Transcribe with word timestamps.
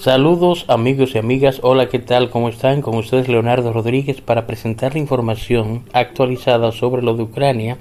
Saludos 0.00 0.64
amigos 0.68 1.16
y 1.16 1.18
amigas, 1.18 1.58
hola, 1.64 1.88
¿qué 1.88 1.98
tal? 1.98 2.30
¿Cómo 2.30 2.48
están? 2.48 2.82
Con 2.82 2.94
ustedes 2.94 3.26
Leonardo 3.26 3.72
Rodríguez 3.72 4.20
para 4.20 4.46
presentar 4.46 4.92
la 4.92 5.00
información 5.00 5.82
actualizada 5.92 6.70
sobre 6.70 7.02
lo 7.02 7.16
de 7.16 7.24
Ucrania 7.24 7.78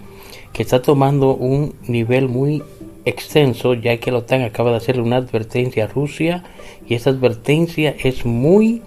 que 0.52 0.64
está 0.64 0.82
tomando 0.82 1.36
un 1.36 1.76
nivel 1.88 2.28
muy 2.28 2.64
extenso 3.06 3.76
ya 3.76 3.98
que 3.98 4.12
la 4.12 4.18
OTAN 4.18 4.42
acaba 4.42 4.72
de 4.72 4.78
hacerle 4.78 5.04
una 5.04 5.18
advertencia 5.18 5.84
a 5.84 5.88
Rusia 5.88 6.44
y 6.88 6.96
esta 6.96 7.12
advertencia 7.12 7.96
es 8.04 8.26
muy 8.26 8.82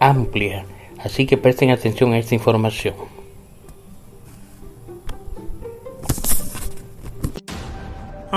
amplia, 0.00 0.66
así 0.98 1.26
que 1.26 1.36
presten 1.36 1.70
atención 1.70 2.12
a 2.12 2.18
esta 2.18 2.34
información. 2.34 3.13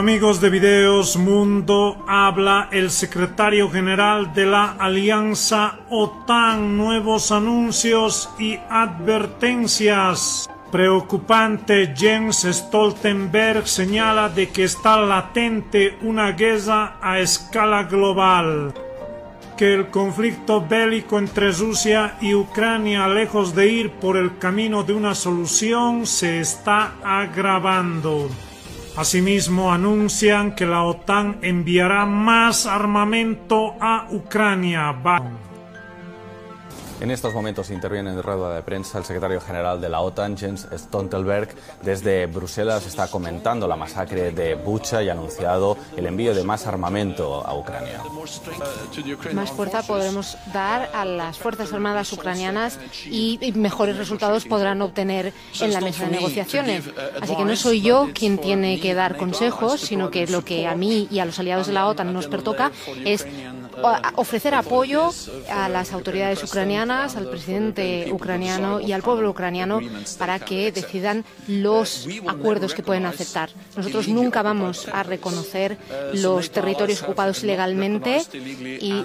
Amigos 0.08 0.39
de 0.39 0.50
Videos 0.50 1.18
Mundo, 1.18 2.06
habla 2.07 2.70
el 2.71 2.92
secretario 2.92 3.70
general 3.70 4.34
de 4.34 4.46
la 4.46 4.78
Alianza 4.79 5.79
OTAN. 5.89 6.78
Nuevos 6.78 7.29
anuncios 7.34 8.29
y 8.39 8.57
advertencias. 8.70 10.50
Preocupante, 10.71 11.93
Jens 11.93 12.48
Stoltenberg 12.50 13.68
señala 13.68 14.29
de 14.29 14.48
que 14.48 14.64
está 14.64 14.96
latente 14.96 15.98
una 16.01 16.32
guerra 16.32 16.96
a 17.01 17.20
escala 17.20 17.84
global 17.84 18.74
que 19.57 19.74
el 19.74 19.89
conflicto 19.89 20.65
bélico 20.65 21.20
entre 21.20 21.51
Rusia 21.51 22.15
y 22.21 22.34
Ucrania, 22.34 23.10
lejos 23.10 23.54
de 23.54 23.68
ir 23.68 23.92
por 23.92 24.15
el 24.15 24.37
camino 24.37 24.84
de 24.84 24.93
una 24.93 25.15
solución, 25.15 26.06
se 26.06 26.39
está 26.39 26.93
agravando. 27.04 28.29
Asimismo, 28.97 29.71
anuncian 29.71 30.56
que 30.56 30.65
la 30.65 30.82
OTAN 30.82 31.37
enviará 31.43 32.08
más 32.08 32.66
armamento 32.66 33.75
a 33.80 34.08
Ucrania. 34.09 34.92
En 37.00 37.12
estos 37.12 37.31
momentos 37.31 37.70
interviene 37.70 38.09
en 38.09 38.23
rueda 38.23 38.56
de 38.56 38.64
prensa 38.64 38.98
el 38.98 39.06
secretario 39.06 39.40
general 39.40 39.80
de 39.80 39.88
la 39.88 40.02
OTAN, 40.02 40.36
Jens 40.36 40.67
Stoltenberg. 40.76 41.50
Desde 41.84 42.26
Bruselas 42.26 42.88
está 42.88 43.08
comentando 43.08 43.67
la 43.67 43.76
masacre 43.76 44.31
de 44.31 44.56
Bucha 44.56 45.03
y 45.03 45.09
ha 45.09 45.12
anunciado 45.12 45.78
el 45.95 46.08
envío 46.08 46.34
de 46.34 46.44
más 46.44 46.66
armamento 46.66 47.45
a 47.45 47.56
Ucrania. 47.56 48.02
Más 49.34 49.52
fuerza 49.52 49.84
podremos 49.84 50.38
dar 50.52 50.90
a 50.92 51.06
las 51.06 51.38
Fuerzas 51.38 51.72
Armadas 51.72 52.12
ucranianas 52.14 52.80
y 53.06 53.40
mejores 53.53 53.98
resultados 53.98 54.45
podrán 54.45 54.81
obtener 54.81 55.34
en 55.62 55.73
la 55.73 55.81
mesa 55.81 56.06
de 56.06 56.12
negociaciones. 56.12 56.86
Así 57.22 57.36
que 57.36 57.45
no 57.45 57.56
soy 57.56 57.81
yo 57.81 58.09
quien 58.14 58.40
tiene 58.40 58.80
que 58.80 58.95
dar 58.95 59.18
consejos, 59.18 59.81
sino 59.81 60.09
que 60.09 60.25
lo 60.25 60.44
que 60.44 60.66
a 60.66 60.75
mí 60.75 61.08
y 61.12 61.20
a 61.20 61.25
los 61.25 61.38
aliados 61.38 61.68
de 61.68 61.73
la 61.73 61.88
OTAN 61.88 62.12
nos 62.12 62.25
pertoca 62.25 62.72
es 63.06 63.28
ofrecer 64.16 64.56
apoyo 64.56 65.11
a 65.50 65.70
las 65.70 65.94
autoridades 65.94 66.44
ucranianas, 66.44 67.16
al 67.16 67.30
presidente 67.30 68.09
ucraniano 68.11 68.80
y 68.80 68.92
al 68.92 69.02
pueblo 69.02 69.30
ucraniano 69.30 69.80
para 70.17 70.39
que 70.39 70.72
decidan 70.72 71.25
los 71.47 72.08
acuerdos 72.28 72.73
que 72.73 72.84
pueden 72.84 73.06
aceptar. 73.06 73.50
Nosotros 73.75 74.08
nunca 74.08 74.42
vamos 74.42 74.88
a 74.92 75.03
reconocer 75.03 75.78
los 76.14 76.52
territorios 76.52 77.03
ocupados 77.03 77.44
ilegalmente 77.44 78.22
y 78.80 79.03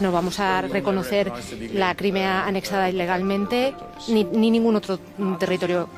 no 0.00 0.12
vamos 0.12 0.40
a 0.40 0.62
reconocer 0.62 1.32
la 1.72 1.94
Crimea 1.94 2.46
anexada 2.46 2.88
ilegalmente 2.90 3.74
ni, 4.08 4.24
ni 4.24 4.50
ningún 4.50 4.76
otro 4.76 4.98
territorio 5.38 5.88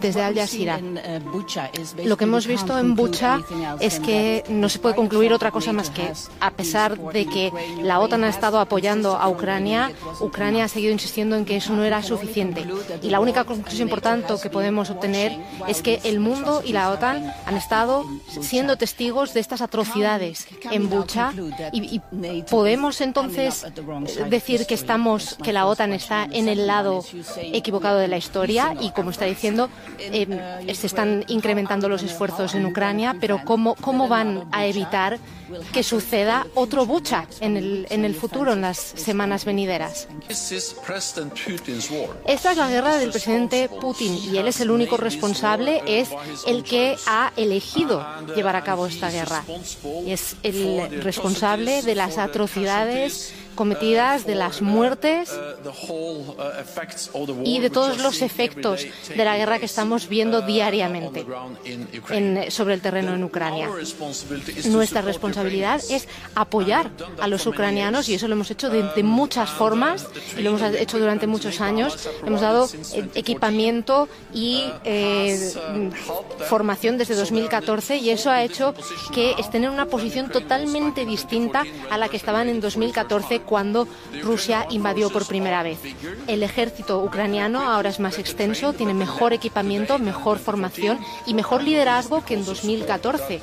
desde 0.00 0.22
Al 0.22 0.34
Jazeera. 0.34 0.78
Uh, 0.78 2.06
Lo 2.06 2.16
que 2.16 2.24
hemos 2.24 2.46
visto 2.46 2.78
en 2.78 2.94
Bucha 2.94 3.40
es 3.80 4.00
que 4.00 4.44
no 4.48 4.68
se 4.68 4.78
puede 4.78 4.94
concluir 4.94 5.32
otra 5.32 5.50
cosa 5.50 5.72
más 5.72 5.90
que, 5.90 6.12
a 6.40 6.50
pesar 6.50 6.98
de 6.98 7.26
que 7.26 7.52
la 7.82 8.00
OTAN 8.00 8.24
ha 8.24 8.28
estado 8.28 8.58
apoyando 8.58 9.16
a 9.16 9.28
Ucrania, 9.28 9.92
Ucrania 10.20 10.64
ha 10.64 10.68
seguido 10.68 10.92
insistiendo 10.92 11.36
en 11.36 11.44
que 11.44 11.56
eso 11.56 11.74
no 11.74 11.84
era 11.84 12.02
suficiente. 12.02 12.66
Y 13.02 13.10
la 13.10 13.20
única 13.20 13.44
conclusión, 13.44 13.88
por 13.88 14.00
tanto, 14.00 14.40
que 14.40 14.50
podemos 14.50 14.90
obtener 14.90 15.38
es 15.68 15.82
que 15.82 16.00
el 16.04 16.20
mundo 16.20 16.62
y 16.64 16.72
la 16.72 16.90
OTAN 16.90 17.32
han 17.46 17.56
estado 17.56 18.04
siendo 18.40 18.76
testigos 18.76 19.34
de 19.34 19.40
estas 19.40 19.60
atrocidades 19.60 20.46
en 20.70 20.88
Bucha 20.88 21.32
y, 21.72 22.00
podemos 22.50 23.00
entonces 23.00 23.66
decir 24.28 24.66
que 24.66 24.74
estamos, 24.74 25.36
que 25.42 25.52
la 25.52 25.66
OTAN 25.66 25.92
está 25.92 26.26
en 26.30 26.48
el 26.48 26.66
lado 26.66 27.04
equivocado 27.52 27.98
de 27.98 28.08
la 28.08 28.16
historia 28.16 28.39
y, 28.48 28.90
como 28.94 29.10
está 29.10 29.24
diciendo, 29.24 29.68
eh, 29.98 30.72
se 30.74 30.86
están 30.86 31.24
incrementando 31.28 31.88
los 31.88 32.02
esfuerzos 32.02 32.54
en 32.54 32.64
Ucrania, 32.66 33.16
pero 33.20 33.40
¿cómo, 33.44 33.74
cómo 33.74 34.08
van 34.08 34.48
a 34.52 34.66
evitar 34.66 35.18
que 35.72 35.82
suceda 35.82 36.46
otro 36.54 36.86
bucha 36.86 37.26
en 37.40 37.56
el, 37.56 37.86
en 37.90 38.04
el 38.04 38.14
futuro, 38.14 38.52
en 38.52 38.60
las 38.60 38.78
semanas 38.78 39.44
venideras? 39.44 40.08
Esta 42.26 42.52
es 42.52 42.56
la 42.56 42.70
guerra 42.70 42.96
del 42.96 43.10
presidente 43.10 43.68
Putin 43.68 44.16
y 44.32 44.38
él 44.38 44.48
es 44.48 44.60
el 44.60 44.70
único 44.70 44.96
responsable, 44.96 45.82
es 45.86 46.10
el 46.46 46.62
que 46.62 46.96
ha 47.06 47.32
elegido 47.36 48.06
llevar 48.34 48.56
a 48.56 48.62
cabo 48.62 48.86
esta 48.86 49.10
guerra. 49.10 49.42
Es 50.06 50.36
el 50.42 51.02
responsable 51.02 51.82
de 51.82 51.94
las 51.94 52.18
atrocidades 52.18 53.34
cometidas, 53.54 54.26
de 54.26 54.34
las 54.34 54.62
muertes 54.62 55.30
y 57.44 57.58
de 57.60 57.70
todos 57.70 57.98
los 57.98 58.22
efectos 58.22 58.86
de 59.08 59.24
la 59.24 59.36
guerra 59.36 59.58
que 59.58 59.66
estamos 59.66 60.08
viendo 60.08 60.42
diariamente 60.42 61.26
sobre 62.50 62.74
el 62.74 62.80
terreno 62.80 63.14
en 63.14 63.24
Ucrania. 63.24 63.68
Nuestra 64.66 65.02
responsabilidad 65.02 65.80
es 65.90 66.08
apoyar 66.34 66.90
a 67.20 67.28
los 67.28 67.46
ucranianos 67.46 68.08
y 68.08 68.14
eso 68.14 68.28
lo 68.28 68.34
hemos 68.34 68.50
hecho 68.50 68.70
de, 68.70 69.02
muchas 69.02 69.50
formas 69.50 70.06
y 70.36 70.42
lo 70.42 70.50
hemos 70.50 70.62
hecho 70.74 70.98
durante 70.98 71.26
muchos 71.26 71.60
años. 71.60 72.08
Hemos 72.24 72.40
dado 72.40 72.68
eh, 72.94 73.08
equipamiento 73.14 74.08
y 74.32 74.64
eh, 74.84 75.52
formación 76.48 76.98
desde 76.98 77.14
2014 77.14 77.96
y 77.96 78.10
eso 78.10 78.30
ha 78.30 78.42
hecho 78.42 78.74
que 79.12 79.32
estén 79.38 79.64
en 79.64 79.70
una 79.70 79.86
posición 79.86 80.30
totalmente 80.30 81.04
distinta 81.04 81.64
a 81.90 81.98
la 81.98 82.08
que 82.08 82.16
estaban 82.16 82.48
en 82.48 82.60
2014 82.60 83.39
cuando 83.40 83.86
Rusia 84.22 84.66
invadió 84.70 85.10
por 85.10 85.26
primera 85.26 85.62
vez. 85.62 85.78
El 86.26 86.42
ejército 86.42 87.02
ucraniano 87.02 87.60
ahora 87.60 87.90
es 87.90 88.00
más 88.00 88.18
extenso, 88.18 88.72
tiene 88.72 88.94
mejor 88.94 89.32
equipamiento, 89.32 89.98
mejor 89.98 90.38
formación 90.38 90.98
y 91.26 91.34
mejor 91.34 91.62
liderazgo 91.62 92.24
que 92.24 92.34
en 92.34 92.44
2014, 92.44 93.40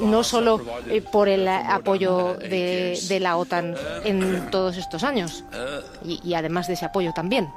no 0.00 0.24
solo 0.24 0.60
eh, 0.88 1.02
por 1.02 1.28
el 1.28 1.48
apoyo 1.48 2.34
de, 2.34 3.18
la 3.20 3.36
OTAN 3.36 3.74
en 4.04 4.50
todos 4.50 4.76
estos 4.76 5.04
años 5.04 5.44
y 6.04 6.34
además 6.34 6.66
de 6.68 6.74
ese 6.74 6.86
apoyo 6.86 7.12
también. 7.12 7.48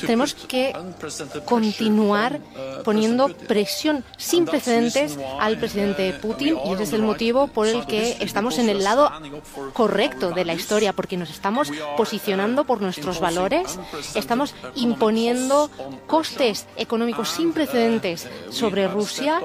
Tenemos 0.00 0.34
que 0.34 0.72
continuar 1.44 2.40
poniendo 2.84 3.28
presión 3.28 4.04
sin 4.16 4.46
precedentes 4.46 5.18
al 5.40 5.58
presidente 5.58 6.12
Putin 6.14 6.56
y 6.64 6.72
ese 6.72 6.84
es 6.84 6.92
el 6.92 7.02
motivo 7.02 7.48
por 7.48 7.66
el 7.66 7.86
que 7.86 8.16
estamos 8.20 8.58
en 8.58 8.68
el 8.68 8.84
lado 8.84 9.10
correcto 9.72 10.30
de 10.30 10.44
la 10.44 10.54
historia, 10.54 10.92
porque 10.92 11.16
nos 11.16 11.30
estamos 11.30 11.70
posicionando 11.96 12.64
por 12.64 12.80
nuestros 12.80 13.20
valores, 13.20 13.78
estamos 14.14 14.54
imponiendo 14.74 15.70
costes 16.06 16.66
económicos 16.76 17.28
sin 17.30 17.52
precedentes 17.52 18.28
sobre 18.50 18.88
Rusia 18.88 19.40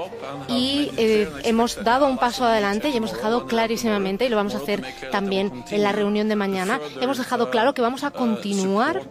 y 0.47 0.91
eh, 0.97 1.29
hemos 1.43 1.83
dado 1.83 2.07
un 2.07 2.17
paso 2.17 2.45
adelante 2.45 2.89
y 2.89 2.97
hemos 2.97 3.13
dejado 3.13 3.45
clarísimamente, 3.45 4.25
y 4.25 4.29
lo 4.29 4.37
vamos 4.37 4.55
a 4.55 4.57
hacer 4.57 4.83
también 5.11 5.63
en 5.69 5.83
la 5.83 5.91
reunión 5.91 6.29
de 6.29 6.35
mañana, 6.35 6.79
hemos 7.01 7.17
dejado 7.17 7.49
claro 7.49 7.73
que 7.73 7.81
vamos 7.81 8.03
a 8.03 8.11
continuar 8.11 9.01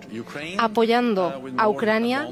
apoyando 0.65 1.43
a 1.57 1.69
Ucrania 1.69 2.29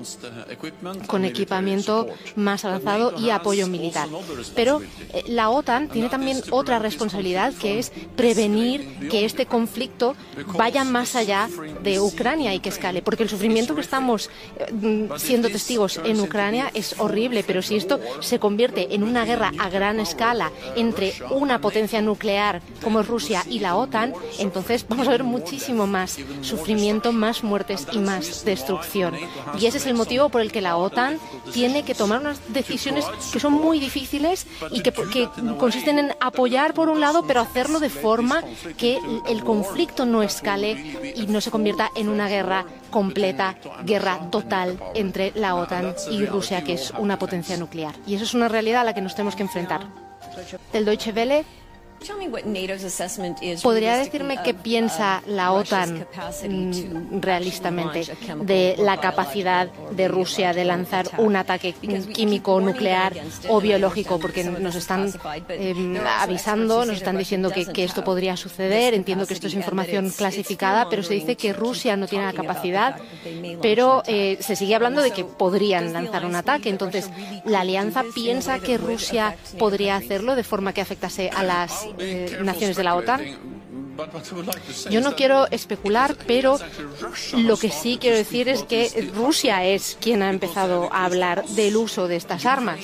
con 1.07 1.25
equipamiento 1.25 2.07
más 2.37 2.65
avanzado 2.65 3.13
y 3.19 3.31
apoyo 3.31 3.67
militar. 3.67 4.09
Pero 4.55 4.81
eh, 5.13 5.25
la 5.27 5.51
OTAN 5.51 5.89
tiene 5.89 6.09
también 6.09 6.41
otra 6.51 6.79
responsabilidad 6.79 7.53
que 7.55 7.79
es 7.79 7.93
prevenir 8.17 9.09
que 9.11 9.25
este 9.25 9.47
conflicto 9.47 10.15
vaya 10.57 10.85
más 10.85 11.17
allá 11.17 11.49
de 11.83 12.01
Ucrania 12.01 12.55
y 12.55 12.61
que 12.61 12.69
escale, 12.69 13.03
porque 13.03 13.25
el 13.25 13.29
sufrimiento 13.29 13.75
que 13.75 13.81
estamos 13.81 14.31
eh, 14.59 15.09
siendo 15.17 15.49
testigos 15.49 16.01
en 16.05 16.21
Ucrania 16.21 16.71
es 16.75 16.99
horrible, 16.99 17.43
pero 17.45 17.63
si 17.63 17.77
esto 17.77 17.99
se 18.21 18.39
convierte 18.39 18.95
en 18.95 19.03
una 19.03 19.25
guerra 19.25 19.53
a 19.59 19.69
gran 19.71 19.99
escala 19.99 20.53
entre 20.77 21.15
una 21.31 21.61
potencia 21.61 22.01
nuclear 22.01 22.63
como 22.83 23.03
Rusia 23.03 23.45
y 23.49 23.59
la 23.59 23.77
OTAN, 23.77 24.15
entonces 24.39 24.87
vamos 24.89 25.09
a 25.09 25.13
ver 25.13 25.25
muchísimo 25.25 25.87
más 25.87 26.19
sufrimiento, 26.43 27.13
más 27.13 27.43
muertes 27.43 27.87
y 27.93 27.99
más 27.99 28.10
destrucción. 28.45 29.15
Y 29.59 29.67
ese 29.67 29.79
es 29.79 29.87
el 29.87 29.95
motivo 29.95 30.29
por 30.29 30.41
el 30.41 30.53
que 30.53 30.61
la 30.61 30.77
OTAN 30.77 31.19
tiene 31.53 31.83
que 31.83 31.95
tomar 31.95 32.21
unas 32.21 32.41
decisiones 32.53 33.05
que 33.33 33.41
son 33.41 33.53
muy 33.53 33.79
difíciles 33.79 34.47
y 34.71 34.83
que, 34.83 34.93
que 34.93 35.29
consisten 35.59 35.99
en 35.99 36.13
apoyar 36.21 36.75
por 36.75 36.89
un 36.89 37.01
lado, 37.01 37.25
pero 37.27 37.41
hacerlo 37.41 37.81
de 37.81 37.91
forma 37.91 38.43
que 38.77 38.99
el 39.29 39.45
conflicto 39.45 40.07
no 40.07 40.23
escale 40.23 41.13
y 41.15 41.27
no 41.27 41.41
se 41.41 41.51
convierta 41.51 41.91
en 41.95 42.09
una 42.09 42.29
guerra 42.29 42.65
completa, 42.91 43.57
guerra 43.85 44.31
total 44.31 44.79
entre 44.95 45.33
la 45.35 45.55
OTAN 45.55 45.95
y 46.11 46.27
Rusia, 46.27 46.65
que 46.65 46.75
es 46.75 46.93
una 46.99 47.19
potencia 47.19 47.57
nuclear. 47.57 47.95
Y 48.07 48.15
eso 48.15 48.25
es 48.25 48.35
una 48.35 48.49
realidad 48.49 48.83
a 48.83 48.85
la 48.85 48.95
que 48.95 49.01
nos 49.01 49.15
tenemos 49.15 49.37
que 49.37 49.43
enfrentar. 49.43 49.87
del 50.73 50.85
Deutsche 50.85 51.13
Welle 51.13 51.45
¿Podría 53.63 53.97
decirme 53.97 54.39
qué 54.43 54.55
piensa 54.55 55.23
la 55.27 55.53
OTAN 55.53 56.07
mm, 56.49 57.21
realistamente 57.21 58.05
de 58.43 58.77
la 58.79 58.99
capacidad 58.99 59.69
de 59.69 60.09
Rusia 60.09 60.55
de 60.55 60.65
lanzar 60.65 61.11
un 61.19 61.37
ataque 61.37 61.75
químico, 61.75 62.61
nuclear 62.61 63.13
o 63.49 63.61
biológico? 63.61 64.19
Porque 64.19 64.45
nos 64.45 64.77
están 64.77 65.13
em, 65.51 65.99
avisando, 65.99 66.87
nos 66.87 66.97
están 66.97 67.19
diciendo 67.19 67.51
que, 67.51 67.85
esto 67.85 68.03
podría 68.03 68.37
suceder. 68.37 68.95
Entiendo 68.95 69.27
que 69.27 69.35
esto 69.35 69.49
es 69.49 69.55
información 69.55 70.11
clasificada, 70.11 70.89
pero 70.89 71.03
se 71.03 71.15
dice 71.15 71.37
que 71.37 71.53
Rusia 71.53 71.97
no 71.97 72.07
tiene 72.07 72.25
la 72.25 72.33
capacidad, 72.33 72.97
pero 73.61 74.03
eh, 74.07 74.39
se 74.41 74.57
sigue 74.57 74.75
hablando 74.75 75.03
de 75.03 75.11
que 75.11 75.25
podrían 75.25 75.93
lanzar 75.93 76.25
un 76.25 76.35
ataque. 76.35 76.71
Entonces, 76.71 77.11
¿la 77.45 77.61
alianza 77.61 78.05
piensa 78.15 78.59
que 78.59 78.79
Rusia 78.79 79.37
podría 79.59 79.97
hacerlo 79.97 80.35
de 80.35 80.45
forma 80.45 80.73
que 80.73 80.81
afectase 80.81 81.31
a 81.31 81.43
las 81.43 81.90
eh, 81.99 82.39
naciones 82.43 82.77
de 82.77 82.85
la 82.85 82.95
OTAN. 82.97 83.21
Yo 84.91 85.01
no 85.01 85.15
quiero 85.15 85.47
especular, 85.51 86.17
pero 86.27 86.59
lo 87.37 87.57
que 87.57 87.71
sí 87.71 87.99
quiero 88.01 88.17
decir 88.17 88.49
es 88.49 88.63
que 88.63 89.11
Rusia 89.15 89.65
es 89.65 89.99
quien 90.01 90.23
ha 90.23 90.31
empezado 90.31 90.91
a 90.93 91.05
hablar 91.05 91.45
del 91.49 91.77
uso 91.77 92.09
de 92.09 92.17
estas 92.17 92.47
armas. 92.47 92.81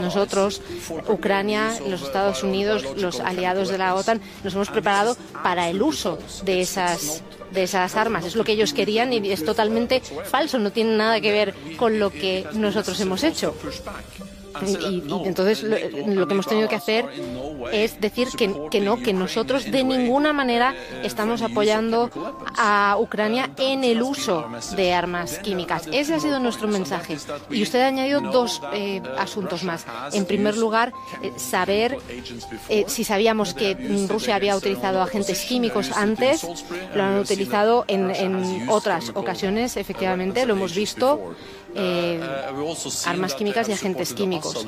Nosotros, 0.00 0.62
Ucrania, 1.08 1.78
los 1.86 2.02
Estados 2.02 2.42
Unidos, 2.42 2.84
los 2.96 3.20
aliados 3.20 3.68
de 3.68 3.78
la 3.78 3.94
OTAN, 3.94 4.20
nos 4.42 4.54
hemos 4.54 4.70
preparado 4.70 5.16
para 5.42 5.68
el 5.68 5.82
uso 5.82 6.18
de 6.44 6.60
esas 6.60 7.22
de 7.50 7.62
esas 7.62 7.96
armas. 7.96 8.26
Es 8.26 8.36
lo 8.36 8.44
que 8.44 8.52
ellos 8.52 8.74
querían 8.74 9.12
y 9.12 9.30
es 9.30 9.44
totalmente 9.44 10.00
falso, 10.00 10.58
no 10.58 10.70
tiene 10.70 10.96
nada 10.96 11.20
que 11.20 11.32
ver 11.32 11.54
con 11.76 11.98
lo 11.98 12.10
que 12.10 12.46
nosotros 12.52 13.00
hemos 13.00 13.24
hecho. 13.24 13.54
Y, 14.66 15.02
entonces 15.24 15.62
lo, 15.62 16.26
que 16.26 16.34
hemos 16.34 16.46
tenido 16.46 16.68
que 16.68 16.74
hacer 16.74 17.06
es 17.72 18.00
decir 18.00 18.28
que, 18.36 18.54
que, 18.70 18.80
no, 18.80 18.96
que 18.96 19.12
nosotros 19.12 19.70
de 19.70 19.84
ninguna 19.84 20.32
manera 20.32 20.74
estamos 21.02 21.42
apoyando 21.42 22.10
a 22.56 22.96
Ucrania 22.98 23.50
en 23.58 23.84
el 23.84 24.02
uso 24.02 24.46
de 24.76 24.92
armas 24.92 25.38
químicas. 25.38 25.88
Ese 25.92 26.14
ha 26.14 26.20
sido 26.20 26.38
nuestro 26.40 26.68
mensaje. 26.68 27.16
Y 27.50 27.62
usted 27.62 27.80
ha 27.80 27.88
añadido 27.88 28.20
dos 28.20 28.60
eh, 28.72 29.02
asuntos 29.18 29.64
más. 29.64 29.86
En 30.12 30.24
primer 30.24 30.56
lugar, 30.56 30.92
eh, 31.22 31.32
saber 31.36 31.96
eh, 32.68 32.84
si 32.86 33.04
sabíamos 33.04 33.54
que 33.54 33.74
Rusia 34.08 34.36
había 34.36 34.56
utilizado 34.56 35.02
agentes 35.02 35.44
químicos 35.44 35.90
antes. 35.92 36.46
Lo 36.94 37.02
han 37.02 37.18
utilizado 37.18 37.84
en, 37.88 38.10
en 38.10 38.68
otras 38.68 39.10
ocasiones, 39.14 39.76
efectivamente, 39.76 40.46
lo 40.46 40.54
hemos 40.54 40.74
visto. 40.74 41.34
Armas 43.04 43.34
químicas 43.34 43.68
y 43.68 43.72
agentes 43.72 44.14
químicos. 44.14 44.66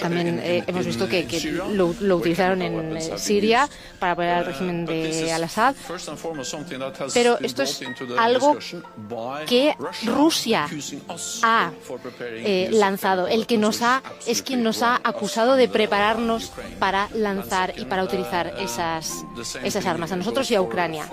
También 0.00 0.40
hemos 0.42 0.84
visto 0.84 1.08
que, 1.08 1.26
utilizaron 2.16 2.62
en 2.62 2.96
eh, 2.96 3.18
Siria 3.18 3.68
para 3.98 4.12
apoyar 4.12 4.38
al 4.38 4.46
régimen 4.46 4.86
de 4.86 5.32
Al-Assad. 5.32 5.74
Pero 7.14 7.38
esto 7.40 7.62
es 7.62 7.80
algo 8.18 8.58
que 9.46 9.74
Rusia 10.04 10.68
ha 11.42 11.72
lanzado. 12.70 13.28
El 13.28 13.46
que 13.46 13.58
nos 13.58 13.82
ha 13.82 14.02
es 14.26 14.42
quien 14.42 14.62
nos 14.62 14.82
ha 14.82 15.00
acusado 15.02 15.56
de 15.56 15.68
prepararnos 15.68 16.52
para 16.78 17.08
lanzar 17.14 17.74
y 17.76 17.84
para 17.84 18.04
utilizar 18.04 18.54
esas, 18.58 19.24
esas 19.62 19.86
armas 19.86 20.12
a 20.12 20.16
nosotros 20.16 20.50
y 20.50 20.54
a 20.54 20.62
Ucrania. 20.62 21.08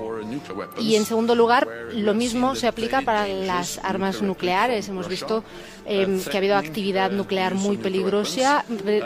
Y 0.80 0.96
en 0.96 1.06
segundo 1.06 1.36
lugar, 1.36 1.68
lo 1.94 2.14
mismo 2.14 2.56
se 2.56 2.68
aplica 2.68 3.02
para 3.02 3.28
las 3.28 3.80
armas 3.84 4.22
nucleares 4.22 4.48
Hemos 4.88 5.08
visto 5.08 5.44
em, 5.88 6.22
que 6.22 6.38
ha 6.38 6.40
habido 6.40 6.58
actividad 6.58 7.12
nuclear 7.12 7.56
muy 7.56 7.78
peligrosa, 7.78 8.66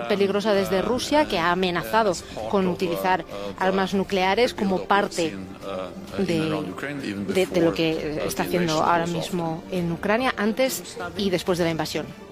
peligrosa 0.10 0.54
desde 0.54 0.82
Rusia, 0.82 1.26
que 1.26 1.40
ha 1.40 1.52
amenazado 1.52 2.14
con 2.50 2.68
utilizar 2.68 3.24
armas 3.60 3.94
nucleares 3.94 4.54
como 4.54 4.84
parte 4.86 5.36
de, 6.18 7.46
de 7.46 7.62
lo 7.62 7.74
que 7.74 8.24
está 8.26 8.44
haciendo 8.44 8.84
ahora 8.84 9.08
mismo 9.08 9.64
en 9.72 9.92
Ucrania, 9.92 10.34
antes 10.38 10.98
y 11.18 11.30
después 11.30 11.58
de 11.58 11.66
la 11.66 11.72
invasión. 11.72 12.31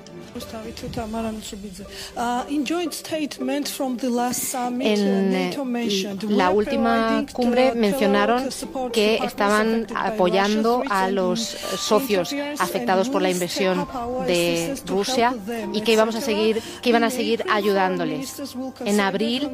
En 4.82 6.38
la 6.38 6.50
última 6.52 7.26
cumbre 7.34 7.74
mencionaron 7.76 8.50
que 8.92 9.18
estaban 9.18 9.88
apoyando 9.96 10.84
a 10.90 11.10
los 11.10 11.40
socios 11.40 12.34
afectados 12.60 13.10
por 13.10 13.22
la 13.22 13.30
invasión 13.30 13.88
de 14.28 14.76
Rusia 14.86 15.36
y 15.74 15.82
que 15.82 15.94
íbamos 15.94 16.16
a 16.16 16.22
seguir, 16.22 16.62
que 16.82 16.90
iban 16.90 17.04
a 17.04 17.10
seguir 17.10 17.44
ayudándoles. 17.50 18.42
En 18.86 19.00
abril 19.00 19.50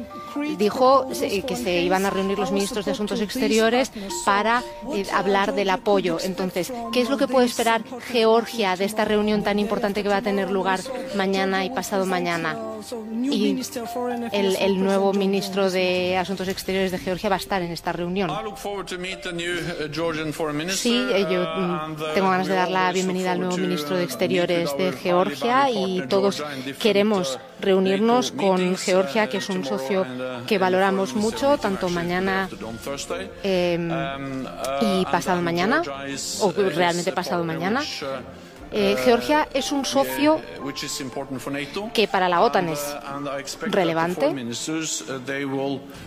dijo 0.58 1.08
que 1.46 1.56
se 1.56 1.82
iban 1.82 2.06
a 2.06 2.10
reunir 2.10 2.38
los 2.38 2.52
ministros 2.52 2.84
de 2.84 2.92
Asuntos 2.92 3.20
Exteriores 3.20 3.90
para 4.24 4.62
eh, 4.92 5.06
hablar 5.12 5.54
del 5.54 5.70
apoyo. 5.70 6.18
Entonces, 6.22 6.72
¿qué 6.92 7.00
es 7.00 7.10
lo 7.10 7.16
que 7.16 7.28
puede 7.28 7.46
esperar 7.46 7.82
Georgia 8.08 8.76
de 8.76 8.84
esta 8.84 9.04
reunión 9.04 9.42
tan 9.42 9.58
importante 9.58 10.02
que 10.02 10.08
va 10.08 10.18
a 10.18 10.22
tener 10.22 10.50
lugar? 10.50 10.75
Mañana 11.14 11.64
y 11.64 11.70
pasado 11.70 12.06
mañana. 12.06 12.56
Y 13.22 13.60
el, 14.32 14.82
nuevo 14.82 15.12
ministro 15.12 15.70
de 15.70 16.16
Asuntos 16.16 16.48
Exteriores 16.48 16.92
de 16.92 16.98
Georgia 16.98 17.28
va 17.28 17.36
a 17.36 17.38
estar 17.38 17.62
en 17.62 17.72
esta 17.72 17.92
reunión. 17.92 18.30
Sí, 20.70 21.06
eh, 21.12 21.26
yo 21.30 21.42
mm, 21.42 22.14
tengo 22.14 22.30
ganas 22.30 22.46
de 22.46 22.54
dar 22.54 22.70
la 22.70 22.92
bienvenida 22.92 23.32
al 23.32 23.40
nuevo 23.40 23.56
ministro 23.56 23.96
de 23.96 24.04
Exteriores 24.04 24.76
de 24.76 24.92
Georgia 24.92 25.70
y 25.70 26.06
todos 26.08 26.42
queremos 26.78 27.38
reunirnos 27.60 28.32
con 28.32 28.76
Georgia, 28.76 29.28
que 29.28 29.38
es 29.38 29.48
un 29.48 29.64
socio 29.64 30.06
que 30.46 30.58
valoramos 30.58 31.14
mucho, 31.14 31.58
tanto 31.58 31.88
mañana 31.88 32.48
em, 33.42 33.90
y 34.80 35.04
pasado 35.06 35.42
mañana, 35.42 35.82
o 36.40 36.52
realmente 36.52 37.12
pasado 37.12 37.44
mañana. 37.44 37.82
Eh, 38.72 38.96
Georgia 39.04 39.48
es 39.54 39.72
un 39.72 39.84
socio 39.84 40.40
que 41.94 42.08
para 42.08 42.28
la 42.28 42.42
OTAN 42.42 42.68
es 42.68 42.96
relevante. 43.62 44.34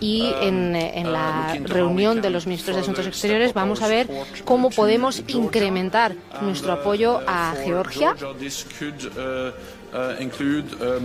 y 0.00 0.32
en, 0.40 0.76
en, 0.76 1.12
la 1.12 1.56
reunión 1.64 2.20
de 2.20 2.30
los 2.30 2.46
ministros 2.46 2.76
de 2.76 2.82
Asuntos 2.82 3.06
Exteriores 3.06 3.54
vamos 3.54 3.82
a 3.82 3.88
ver 3.88 4.08
cómo 4.44 4.70
podemos 4.70 5.22
incrementar 5.28 6.14
nuestro 6.42 6.72
apoyo 6.72 7.20
a 7.26 7.54
Georgia. 7.64 8.14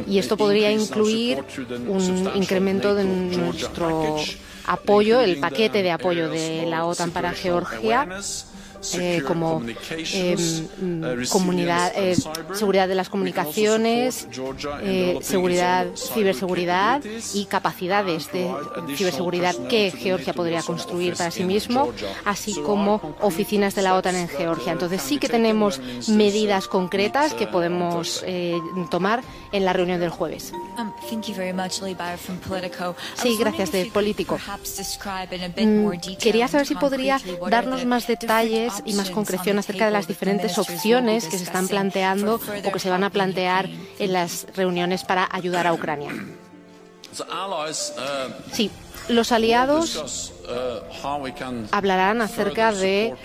Y 0.07 0.19
esto 0.19 0.37
podría 0.37 0.71
incluir 0.71 1.43
un 1.87 2.31
incremento 2.35 2.93
de 2.93 3.03
nuestro 3.03 4.17
apoyo, 4.67 5.21
el 5.21 5.39
paquete 5.39 5.81
de 5.81 5.91
apoyo 5.91 6.29
de 6.29 6.65
la 6.67 6.85
OTAN 6.85 7.11
para 7.11 7.31
Georgia 7.31 8.07
eh, 8.93 9.23
como 9.25 9.61
eh, 9.91 10.35
mm, 10.81 11.27
comunidad, 11.29 11.91
eh, 11.95 12.15
seguridad 12.53 12.87
de 12.87 12.95
las 12.95 13.09
comunicaciones, 13.09 14.27
seguridad, 15.21 15.87
ciberseguridad 15.95 17.01
y 17.33 17.45
capacidades 17.45 18.31
de 18.31 18.49
ciberseguridad 18.95 19.55
que 19.67 19.91
Georgia 19.91 20.33
podría 20.33 20.61
construir 20.61 21.15
para 21.15 21.31
sí 21.31 21.43
mismo, 21.43 21.91
así 22.25 22.53
como 22.61 23.15
oficinas 23.21 23.75
de 23.75 23.81
la 23.81 23.95
OTAN 23.95 24.15
en 24.15 24.27
Georgia. 24.27 24.73
Entonces 24.73 25.01
sí 25.01 25.17
que 25.17 25.29
tenemos 25.29 25.79
medidas 26.07 26.67
concretas 26.67 27.33
que 27.33 27.47
podemos 27.47 28.23
tomar 28.89 29.23
en 29.51 29.65
la 29.65 29.73
reunión 29.73 29.99
del 29.99 30.09
jueves. 30.09 30.51
Um, 30.77 30.91
sí, 33.15 33.37
gracias 33.39 33.71
de 33.71 33.85
Político. 33.85 34.37
Mm, 35.57 35.91
quería 36.19 36.47
saber 36.47 36.67
si 36.67 36.75
podría 36.75 37.19
darnos 37.49 37.85
más 37.85 38.07
detalles 38.07 38.74
y 38.85 38.93
más 38.93 39.09
concreción 39.09 39.59
acerca 39.59 39.85
de 39.85 39.91
las 39.91 40.07
diferentes 40.07 40.57
opciones 40.57 41.25
que 41.25 41.37
se 41.37 41.43
están 41.43 41.67
planteando 41.67 42.39
o 42.63 42.71
que 42.71 42.79
se 42.79 42.89
van 42.89 43.03
a 43.03 43.09
plantear 43.09 43.69
en 43.99 44.13
las 44.13 44.47
reuniones 44.55 45.03
para 45.03 45.27
ayudar 45.31 45.67
a 45.67 45.73
Ucrania. 45.73 46.11
Sí, 48.51 48.71
los 49.09 49.31
aliados 49.31 50.33
hablarán 51.71 52.21
acerca 52.21 52.71
de 52.71 53.15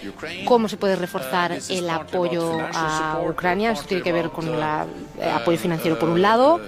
cómo 0.44 0.68
se 0.68 0.76
puede 0.76 0.96
reforzar 0.96 1.58
el 1.68 1.90
apoyo 1.90 2.58
a 2.75 3.20
Ucrania. 3.28 3.72
Esto 3.72 3.87
tiene 3.87 4.02
que 4.02 4.12
ver 4.12 4.30
con 4.30 4.49
el 4.49 4.62
apoyo 4.62 5.58
financiero 5.58 5.99
por 5.99 6.08
un 6.08 6.22
lado, 6.22 6.60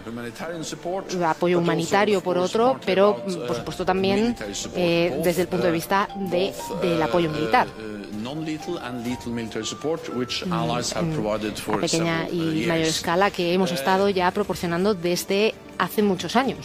el 1.11 1.25
apoyo 1.25 1.59
humanitario 1.59 2.21
por 2.23 2.38
otro, 2.38 2.78
pero 2.85 3.23
por 3.47 3.57
supuesto 3.57 3.85
también 3.85 4.37
eh, 4.76 5.21
desde 5.23 5.42
el 5.42 5.49
punto 5.49 5.66
de 5.66 5.73
vista 5.73 6.09
de, 6.16 6.52
del 6.81 7.02
apoyo 7.02 7.31
militar. 7.31 7.66
A 10.50 11.81
pequeña 11.81 12.28
y 12.31 12.66
mayor 12.66 12.87
escala 12.87 13.31
que 13.31 13.52
hemos 13.52 13.73
estado 13.73 14.09
ya 14.09 14.31
proporcionando 14.31 14.95
desde 14.95 15.54
hace 15.83 16.01
muchos 16.01 16.37
años. 16.37 16.59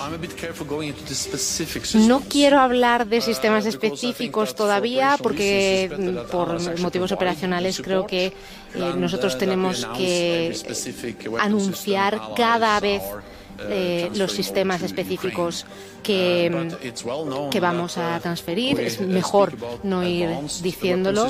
No 1.95 2.19
quiero 2.21 2.59
hablar 2.59 3.07
de 3.07 3.19
sistemas 3.21 3.65
específicos 3.65 4.53
todavía 4.53 5.17
porque 5.21 6.23
por 6.31 6.79
motivos 6.79 7.11
operacionales 7.11 7.81
creo 7.83 8.05
que 8.05 8.27
eh, 8.27 8.33
nosotros 8.95 9.35
tenemos 9.37 9.87
que 9.97 10.55
anunciar 11.39 12.21
cada 12.35 12.79
vez 12.79 13.01
eh, 13.59 14.09
los 14.15 14.31
sistemas 14.31 14.81
específicos 14.81 15.65
que, 16.03 16.69
que 17.51 17.59
vamos 17.59 17.97
a 17.97 18.19
transferir. 18.19 18.79
Es 18.79 19.01
mejor 19.01 19.53
no 19.83 20.07
ir 20.07 20.29
diciéndolo, 20.61 21.27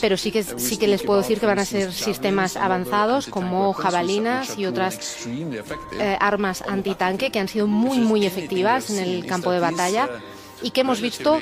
pero 0.00 0.16
sí 0.16 0.30
que, 0.30 0.42
sí 0.42 0.76
que 0.76 0.86
les 0.86 1.02
puedo 1.02 1.20
decir 1.20 1.40
que 1.40 1.46
van 1.46 1.58
a 1.58 1.64
ser 1.64 1.92
sistemas 1.92 2.56
avanzados 2.56 3.26
como 3.26 3.72
jabalinas 3.72 4.58
y 4.58 4.66
otras 4.66 5.26
eh, 5.26 6.16
armas 6.20 6.62
antitanque 6.62 7.30
que 7.30 7.38
han 7.38 7.48
sido 7.48 7.66
muy, 7.66 7.98
muy 7.98 8.26
efectivas 8.26 8.90
en 8.90 8.98
el 8.98 9.26
campo 9.26 9.50
de 9.50 9.60
batalla 9.60 10.08
y 10.62 10.70
que 10.70 10.82
hemos 10.82 11.00
visto 11.00 11.40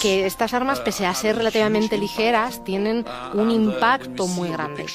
que 0.00 0.26
estas 0.26 0.54
armas, 0.54 0.80
pese 0.80 1.06
a 1.06 1.14
ser 1.14 1.36
relativamente 1.36 1.98
ligeras, 1.98 2.62
tienen 2.64 3.04
un 3.34 3.50
impacto 3.50 4.26
muy 4.26 4.48
grande. 4.50 4.86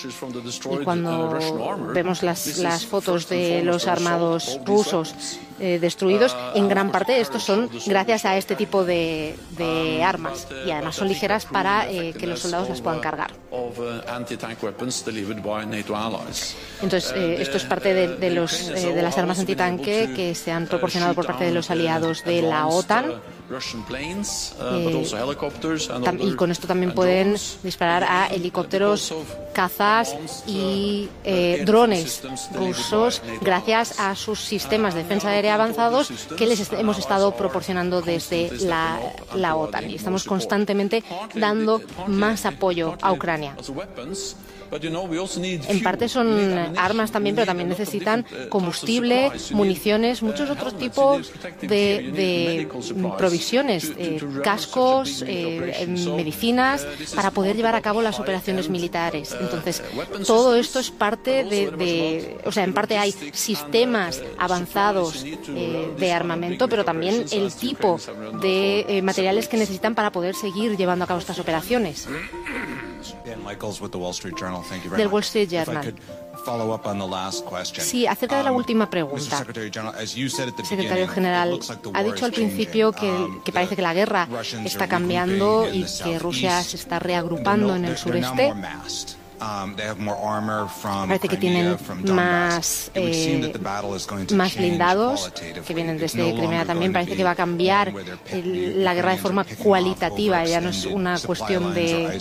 Y 0.71 0.83
cuando 0.83 1.37
vemos 1.93 2.23
las, 2.23 2.57
las 2.59 2.85
fotos 2.85 3.29
de 3.29 3.63
los 3.63 3.87
armados 3.87 4.59
rusos 4.65 5.39
eh, 5.59 5.79
destruidos, 5.79 6.35
en 6.55 6.67
gran 6.69 6.91
parte 6.91 7.19
estos 7.19 7.43
son 7.43 7.69
gracias 7.85 8.25
a 8.25 8.37
este 8.37 8.55
tipo 8.55 8.83
de, 8.83 9.35
de 9.57 10.03
armas 10.03 10.47
y 10.65 10.71
además 10.71 10.95
son 10.95 11.07
ligeras 11.07 11.45
para 11.45 11.89
eh, 11.89 12.13
que 12.13 12.27
los 12.27 12.39
soldados 12.39 12.69
las 12.69 12.81
puedan 12.81 12.99
cargar. 12.99 13.31
Entonces, 16.81 17.13
eh, 17.15 17.37
esto 17.39 17.57
es 17.57 17.65
parte 17.65 17.93
de, 17.93 18.15
de 18.17 18.29
los, 18.31 18.67
de 18.67 19.01
las 19.01 19.17
armas 19.17 19.39
antitanque 19.39 20.13
que 20.15 20.35
se 20.35 20.51
han 20.51 20.67
proporcionado 20.67 21.13
por 21.13 21.25
parte 21.25 21.45
de 21.45 21.51
los 21.51 21.69
aliados 21.69 22.23
de 22.23 22.41
la 22.41 22.67
OTAN. 22.67 23.13
Y 26.19 26.35
con 26.35 26.51
esto 26.51 26.67
también 26.67 26.93
pueden 26.93 27.35
disparar 27.63 28.03
a 28.03 28.27
helicópteros, 28.27 29.13
cazas 29.53 30.15
y 30.47 31.09
drones 31.65 32.21
rusos 32.53 33.21
gracias 33.41 33.99
a 33.99 34.15
sus 34.15 34.39
sistemas 34.39 34.93
de 34.93 35.03
defensa 35.03 35.29
aérea 35.29 35.55
avanzados 35.55 36.11
que 36.37 36.45
les 36.45 36.71
hemos 36.73 36.97
estado 36.99 37.35
proporcionando 37.35 38.01
desde 38.01 38.51
la, 38.59 38.99
la 39.35 39.55
OTAN 39.55 39.89
y 39.89 39.95
estamos 39.95 40.23
constantemente 40.23 41.03
dando 41.33 41.81
más 42.07 42.45
apoyo 42.45 42.97
a 43.01 43.11
Ucrania. 43.11 43.55
En 45.67 45.83
parte 45.83 46.09
son 46.09 46.27
armas 46.77 47.11
también, 47.11 47.35
pero 47.35 47.45
también 47.47 47.69
necesitan 47.69 48.25
combustible, 48.49 49.31
municiones, 49.51 50.21
muchos 50.21 50.49
otros 50.49 50.77
tipos 50.77 51.31
de, 51.61 52.67
provisiones, 53.17 53.91
eh, 53.97 54.21
cascos, 54.43 55.23
eh, 55.25 55.87
medicinas, 56.15 56.85
para 57.15 57.31
poder 57.31 57.55
llevar 57.55 57.75
a 57.75 57.81
cabo 57.81 58.01
las 58.01 58.19
operaciones 58.19 58.69
militares. 58.69 59.35
Entonces, 59.39 59.83
todo 60.25 60.55
esto 60.55 60.79
es 60.79 60.91
parte 60.91 61.43
de, 61.43 62.37
o 62.45 62.51
sea, 62.51 62.63
en 62.63 62.73
parte 62.73 62.97
hay 62.97 63.11
sistemas 63.33 64.21
avanzados 64.37 65.25
eh, 65.25 65.89
de 65.97 66.11
armamento, 66.11 66.67
pero 66.67 66.83
también 66.83 67.25
el 67.31 67.53
tipo 67.53 67.99
de 68.41 69.01
materiales 69.03 69.47
que 69.47 69.57
necesitan 69.57 69.95
para 69.95 70.11
poder 70.11 70.35
seguir 70.35 70.77
llevando 70.77 71.05
a 71.05 71.07
cabo 71.07 71.19
estas 71.19 71.39
operaciones. 71.39 72.07
Del 74.97 75.07
Wall 75.07 75.23
Street 75.23 75.49
Journal. 75.49 75.93
Sí, 77.81 78.07
acerca 78.07 78.37
de 78.37 78.43
la 78.43 78.51
última 78.51 78.89
pregunta. 78.89 79.43
Secretario 80.69 81.07
General, 81.07 81.59
ha 81.93 82.03
dicho 82.03 82.25
al 82.25 82.31
principio 82.31 82.91
que, 82.91 83.09
um, 83.11 83.41
que 83.43 83.51
parece 83.51 83.75
que 83.75 83.81
la 83.81 83.93
guerra 83.93 84.27
está 84.63 84.87
cambiando 84.87 85.67
y 85.71 85.85
que 86.03 86.19
Rusia 86.19 86.63
se 86.63 86.77
está 86.77 86.99
reagrupando 86.99 87.75
en 87.75 87.85
el 87.85 87.97
sureste. 87.97 88.53
Um, 89.39 89.75
Parece 91.07 91.27
que 91.27 91.37
tienen 91.37 91.77
más, 92.05 92.89
eh, 92.95 93.53
más 94.33 94.55
blindados 94.55 95.31
que 95.65 95.73
vienen 95.75 95.99
desde 95.99 96.33
Crimea 96.33 96.65
también. 96.65 96.91
Parece 96.91 97.15
que 97.15 97.23
va 97.23 97.31
a 97.31 97.35
cambiar 97.35 97.93
la 98.33 98.93
guerra 98.95 99.11
de 99.11 99.17
forma 99.17 99.45
cualitativa. 99.59 100.43
Ya 100.45 100.59
no 100.59 100.69
es 100.69 100.85
una 100.85 101.19
cuestión 101.19 101.73
de, 101.75 102.19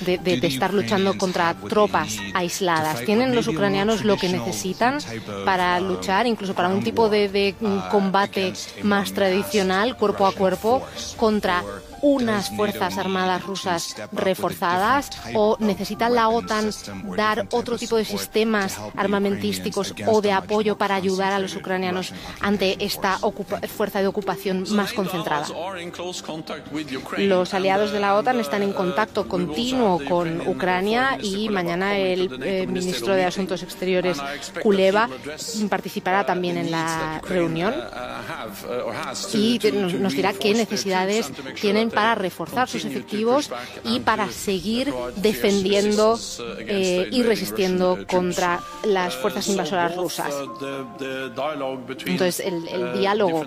de, 0.00 0.18
de, 0.18 0.46
estar 0.46 0.74
luchando 0.74 1.16
contra 1.16 1.54
tropas 1.54 2.18
aisladas. 2.34 3.00
Tienen 3.04 3.34
los 3.34 3.48
ucranianos 3.48 4.04
lo 4.04 4.18
que 4.18 4.28
necesitan 4.28 4.98
para 5.46 5.80
luchar, 5.80 6.26
incluso 6.26 6.54
para 6.54 6.68
un 6.68 6.82
tipo 6.82 7.08
de, 7.08 7.28
de 7.28 7.54
uh, 7.60 7.88
combate 7.90 8.52
más 8.82 9.12
tradicional, 9.12 9.96
cuerpo 9.96 10.26
a 10.26 10.32
cuerpo, 10.32 10.82
contra 11.16 11.64
unas 12.02 12.50
fuerzas 12.50 12.98
armadas 12.98 13.42
rusas 13.44 13.96
reforzadas 14.12 15.10
o 15.34 15.56
necesita 15.86 16.08
la 16.08 16.28
OTAN 16.30 16.70
dar 17.16 17.46
otro 17.52 17.78
tipo 17.78 17.96
de 17.96 18.04
sistemas 18.04 18.76
armamentísticos 18.96 19.94
o 20.08 20.20
de 20.20 20.32
apoyo 20.32 20.76
para 20.76 20.96
ayudar 20.96 21.32
a 21.32 21.38
los 21.38 21.54
ucranianos 21.54 22.12
ante 22.40 22.84
esta 22.84 23.20
fuerza 23.68 24.00
de 24.00 24.08
ocupación 24.08 24.64
más 24.70 24.92
concentrada. 24.92 25.46
Los 27.18 27.54
aliados 27.54 27.92
de 27.92 28.00
la 28.00 28.16
OTAN 28.16 28.40
están 28.40 28.64
en 28.64 28.72
contacto 28.72 29.28
continuo 29.28 30.00
con 30.08 30.40
Ucrania 30.48 31.18
y 31.22 31.48
mañana 31.50 31.96
el 31.96 32.42
eh, 32.42 32.66
ministro 32.66 33.14
de 33.14 33.24
Asuntos 33.24 33.62
Exteriores 33.62 34.18
Kuleva 34.62 35.08
participará 35.70 36.26
también 36.26 36.56
en 36.58 36.72
la 36.72 37.20
reunión 37.28 37.74
y 39.34 39.58
nos 39.98 40.12
dirá 40.14 40.32
qué 40.32 40.54
necesidades 40.54 41.30
tienen 41.60 41.90
para 41.90 42.14
reforzar 42.14 42.68
sus 42.68 42.84
efectivos 42.84 43.50
y 43.84 44.00
para 44.00 44.30
seguir 44.30 44.92
defendiendo 45.16 46.18
eh, 46.60 47.08
y 47.10 47.22
resistiendo 47.22 47.98
contra 48.08 48.60
las 48.84 49.14
fuerzas 49.16 49.48
invasoras 49.48 49.96
rusas. 49.96 50.32
Entonces, 52.06 52.40
el, 52.40 52.68
el 52.68 52.98
diálogo 52.98 53.44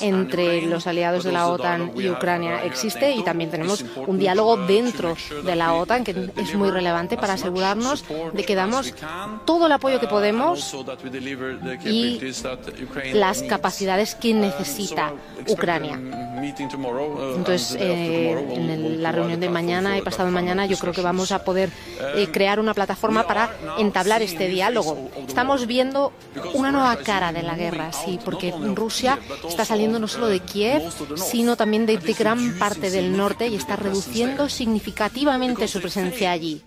entre 0.00 0.62
los 0.62 0.86
aliados 0.86 1.24
de 1.24 1.32
la 1.32 1.48
OTAN 1.48 1.92
y 1.96 2.08
Ucrania 2.08 2.64
existe 2.64 3.12
y 3.12 3.22
también 3.22 3.50
tenemos 3.50 3.84
un 4.06 4.18
diálogo 4.18 4.56
dentro 4.66 5.16
de 5.44 5.56
la 5.56 5.74
OTAN 5.74 6.04
que 6.04 6.30
es 6.36 6.54
muy 6.54 6.70
relevante 6.70 7.16
para 7.16 7.34
asegurarnos 7.34 8.04
de 8.32 8.44
que 8.44 8.54
damos 8.54 8.94
todo 9.44 9.66
el 9.66 9.72
apoyo 9.72 10.00
que 10.00 10.06
podemos 10.06 10.74
y 11.84 12.20
las 13.12 13.42
capacidades 13.42 14.15
que 14.18 14.34
necesita 14.34 15.12
Ucrania. 15.48 16.00
Entonces, 17.36 17.76
eh, 17.80 18.30
en 18.30 19.02
la 19.02 19.12
reunión 19.12 19.40
de 19.40 19.48
mañana 19.48 19.96
y 19.96 20.02
pasado 20.02 20.30
mañana, 20.30 20.66
yo 20.66 20.76
creo 20.76 20.92
que 20.92 21.02
vamos 21.02 21.32
a 21.32 21.44
poder 21.44 21.70
eh, 22.14 22.28
crear 22.32 22.60
una 22.60 22.74
plataforma 22.74 23.26
para 23.26 23.50
entablar 23.78 24.22
este 24.22 24.48
diálogo. 24.48 25.08
Estamos 25.26 25.66
viendo 25.66 26.12
una 26.54 26.70
nueva 26.70 26.96
cara 26.96 27.32
de 27.32 27.42
la 27.42 27.54
guerra, 27.54 27.92
sí, 27.92 28.18
porque 28.24 28.52
Rusia 28.74 29.18
está 29.48 29.64
saliendo 29.64 29.98
no 29.98 30.08
solo 30.08 30.28
de 30.28 30.40
Kiev, 30.40 30.82
sino 31.16 31.56
también 31.56 31.86
de 31.86 31.96
gran 31.96 32.58
parte 32.58 32.90
del 32.90 33.16
norte 33.16 33.48
y 33.48 33.56
está 33.56 33.76
reduciendo 33.76 34.48
significativamente 34.48 35.68
su 35.68 35.80
presencia 35.80 36.30
allí 36.30 36.62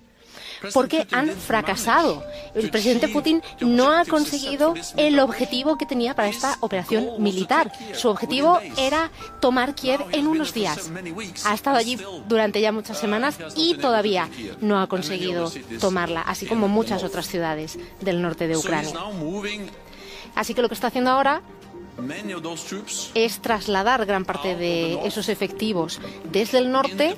porque 0.73 1.07
han 1.11 1.29
fracasado. 1.29 2.23
El 2.55 2.69
presidente 2.69 3.07
Putin 3.07 3.41
no 3.61 3.91
ha 3.91 4.05
conseguido 4.05 4.73
el 4.97 5.19
objetivo 5.19 5.77
que 5.77 5.85
tenía 5.85 6.15
para 6.15 6.29
esta 6.29 6.57
operación 6.61 7.21
militar. 7.21 7.71
Su 7.93 8.09
objetivo 8.09 8.59
era 8.77 9.11
tomar 9.39 9.75
Kiev 9.75 10.01
en 10.11 10.27
unos 10.27 10.53
días. 10.53 10.91
Ha 11.45 11.53
estado 11.53 11.77
allí 11.77 11.97
durante 12.27 12.61
ya 12.61 12.71
muchas 12.71 12.97
semanas 12.97 13.37
y 13.55 13.75
todavía 13.75 14.29
no 14.61 14.79
ha 14.81 14.87
conseguido 14.87 15.51
tomarla, 15.79 16.21
así 16.21 16.45
como 16.45 16.67
muchas 16.67 17.03
otras 17.03 17.27
ciudades 17.27 17.77
del 18.01 18.21
norte 18.21 18.47
de 18.47 18.57
Ucrania. 18.57 18.93
Así 20.35 20.53
que 20.53 20.61
lo 20.61 20.67
que 20.69 20.75
está 20.75 20.87
haciendo 20.87 21.11
ahora 21.11 21.41
es 23.13 23.41
trasladar 23.41 24.05
gran 24.05 24.25
parte 24.25 24.55
de 24.55 25.05
esos 25.05 25.29
efectivos 25.29 25.99
desde 26.31 26.59
el 26.59 26.71
norte 26.71 27.15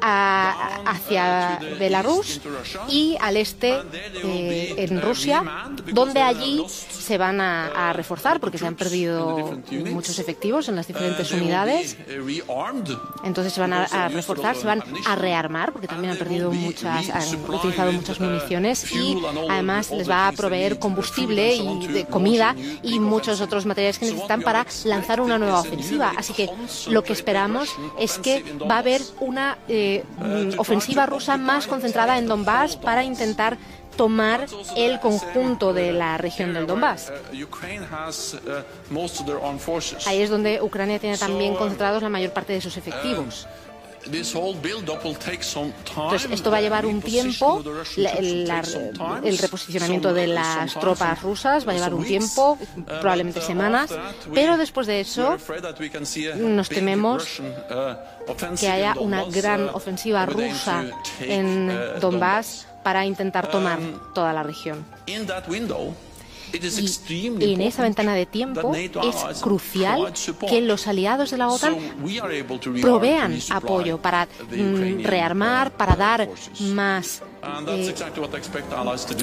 hacia 0.00 1.58
Belarus 1.78 2.40
y 2.88 3.16
al 3.20 3.36
este 3.36 3.74
eh, 4.24 4.74
en 4.78 5.00
Rusia, 5.00 5.44
donde 5.92 6.20
allí 6.20 6.64
se 6.68 7.18
van 7.18 7.40
a, 7.40 7.92
reforzar 7.92 8.38
porque 8.38 8.58
se 8.58 8.66
han 8.66 8.74
perdido 8.74 9.58
muchos 9.86 10.18
efectivos 10.18 10.68
en 10.68 10.76
las 10.76 10.86
diferentes 10.86 11.32
unidades. 11.32 11.96
Entonces 13.24 13.52
se 13.52 13.60
van 13.60 13.72
a, 13.72 14.08
reforzar, 14.08 14.56
se 14.56 14.66
van 14.66 14.82
a 15.06 15.16
rearmar 15.16 15.72
porque 15.72 15.88
también 15.88 16.12
han 16.12 16.18
perdido 16.18 16.50
muchas, 16.50 17.08
han 17.10 17.50
utilizado 17.50 17.92
muchas 17.92 18.20
municiones 18.20 18.90
y 18.92 19.16
además 19.48 19.90
les 19.90 20.08
va 20.08 20.28
a 20.28 20.32
proveer 20.32 20.78
combustible 20.78 21.54
y 21.54 21.86
de 21.88 22.04
comida 22.04 22.54
y 22.82 22.98
muchos 23.00 23.40
otros 23.40 23.66
materiales 23.66 23.98
que 23.98 24.06
necesitan 24.06 24.42
para 24.42 24.66
lanzar 24.84 25.20
una 25.20 25.38
nueva 25.38 25.60
ofensiva. 25.60 26.12
Así 26.16 26.32
que 26.32 26.48
lo 26.88 27.02
que 27.02 27.12
esperamos 27.12 27.74
es 27.98 28.18
que 28.18 28.44
va 28.68 28.76
a 28.76 28.78
haber 28.78 29.00
una 29.20 29.58
eh, 29.68 29.87
Mm, 30.18 30.58
ofensiva 30.58 31.06
rusa 31.06 31.36
más 31.36 31.66
concentrada 31.66 32.18
en 32.18 32.26
Donbass 32.26 32.76
para 32.76 33.04
intentar 33.04 33.58
tomar 33.96 34.46
el 34.76 35.00
conjunto 35.00 35.72
de 35.72 35.92
la 35.92 36.16
región 36.18 36.54
del 36.54 36.66
Donbass. 36.66 37.12
Ahí 40.06 40.22
es 40.22 40.30
donde 40.30 40.62
Ucrania 40.62 40.98
tiene 41.00 41.18
también 41.18 41.56
concentrados 41.56 42.02
la 42.02 42.08
mayor 42.08 42.32
parte 42.32 42.52
de 42.52 42.60
sus 42.60 42.76
efectivos. 42.76 43.48
Entonces, 45.96 46.30
esto 46.30 46.50
va 46.50 46.56
a 46.58 46.60
llevar 46.60 46.86
un 46.86 47.02
tiempo, 47.02 47.62
el 47.96 49.38
reposicionamiento 49.38 50.12
de 50.12 50.26
las 50.28 50.74
tropas 50.74 51.22
rusas 51.22 51.66
va 51.66 51.72
a 51.72 51.74
llevar 51.74 51.94
un 51.94 52.04
tiempo, 52.04 52.58
probablemente 52.86 53.40
semanas, 53.40 53.90
pero 54.32 54.56
después 54.56 54.86
de 54.86 55.00
eso 55.00 55.36
nos 56.36 56.68
tememos 56.68 57.40
que 58.58 58.68
haya 58.68 58.94
una 58.98 59.24
gran 59.24 59.68
ofensiva 59.68 60.26
rusa 60.26 60.84
en 61.20 61.70
Donbass 62.00 62.66
para 62.82 63.04
intentar 63.04 63.50
tomar 63.50 63.78
toda 64.14 64.32
la 64.32 64.42
región. 64.42 64.84
Y 66.52 67.54
en 67.54 67.60
esa 67.60 67.82
ventana 67.82 68.14
de 68.14 68.26
tiempo 68.26 68.74
es 68.74 69.40
crucial 69.40 70.12
que 70.48 70.60
los 70.60 70.86
aliados 70.86 71.30
de 71.30 71.38
la 71.38 71.48
OTAN 71.48 71.76
provean 72.80 73.38
apoyo 73.50 73.98
para 73.98 74.26
mm, 74.26 75.04
rearmar, 75.04 75.72
para 75.72 75.96
dar 75.96 76.28
más 76.60 77.22
eh, 77.70 77.94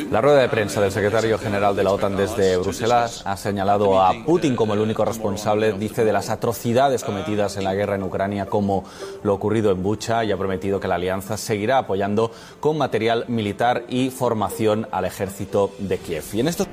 la 0.10 0.22
rueda 0.22 0.40
de 0.40 0.50
prensa 0.50 0.80
del 0.82 0.92
secretario 0.92 1.38
general 1.38 1.76
de 1.76 1.84
la 1.84 1.92
OTAN 1.92 2.16
desde 2.16 2.56
Bruselas 2.58 3.22
ha 3.26 3.36
señalado 3.36 4.02
a 4.02 4.14
Putin 4.26 4.56
como 4.56 4.74
el 4.74 4.80
único 4.80 5.04
responsable, 5.04 5.74
dice, 5.74 6.06
de 6.06 6.14
las 6.14 6.30
atrocidades 6.30 7.04
cometidas 7.04 7.58
en 7.58 7.66
la 7.66 7.76
guerra 7.76 7.96
en 7.96 8.04
Ucrania, 8.04 8.46
como 8.46 8.86
lo 9.24 9.34
ocurrido 9.34 9.72
en 9.72 9.84
Bucha, 9.84 10.24
y 10.24 10.32
ha 10.32 10.38
prometido 10.38 10.80
que 10.80 10.88
la 10.88 10.96
alianza 10.96 11.38
seguirá 11.38 11.80
apoyando 11.80 12.32
con 12.60 12.78
material 12.78 13.26
militar 13.28 13.84
y 13.90 14.10
formación 14.10 14.88
al 14.92 15.06
ejército 15.06 15.72
de 15.80 15.98
Kiev. 15.98 16.24
Y 16.34 16.40
en 16.40 16.48
esto 16.48 16.66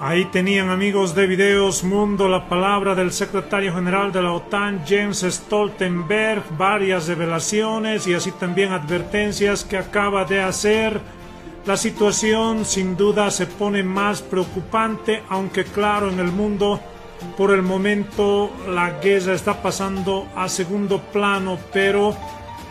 Ahí 0.00 0.26
tenían 0.26 0.70
amigos 0.70 1.16
de 1.16 1.26
Videos 1.26 1.82
Mundo 1.82 2.28
la 2.28 2.48
palabra 2.48 2.94
del 2.94 3.10
secretario 3.10 3.74
general 3.74 4.12
de 4.12 4.22
la 4.22 4.32
OTAN, 4.32 4.84
James 4.86 5.26
Stoltenberg, 5.28 6.44
varias 6.56 7.08
revelaciones 7.08 8.06
y 8.06 8.14
así 8.14 8.30
también 8.30 8.70
advertencias 8.70 9.64
que 9.64 9.76
acaba 9.76 10.24
de 10.24 10.40
hacer. 10.40 11.00
La 11.66 11.76
situación 11.76 12.64
sin 12.64 12.96
duda 12.96 13.32
se 13.32 13.46
pone 13.46 13.82
más 13.82 14.22
preocupante, 14.22 15.24
aunque 15.28 15.64
claro 15.64 16.10
en 16.10 16.20
el 16.20 16.30
mundo 16.30 16.80
por 17.36 17.50
el 17.50 17.62
momento 17.62 18.52
la 18.68 19.00
guerra 19.00 19.34
está 19.34 19.60
pasando 19.60 20.28
a 20.36 20.48
segundo 20.48 21.00
plano, 21.12 21.58
pero 21.72 22.16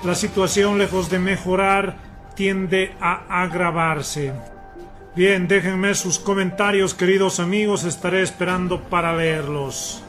la 0.05 0.15
situación 0.15 0.77
lejos 0.77 1.09
de 1.09 1.19
mejorar 1.19 1.97
tiende 2.35 2.95
a 3.01 3.43
agravarse. 3.43 4.56
Bien, 5.17 5.47
déjenme 5.47 5.95
sus 5.95 6.19
comentarios, 6.19 6.93
queridos 6.93 7.39
amigos, 7.39 7.85
estaré 7.85 8.21
esperando 8.21 8.83
para 8.83 9.17
leerlos. 9.17 10.03